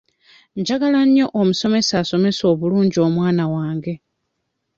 [0.59, 3.93] Njagala nnyo omusomesa asomesa obulungi omwana wange.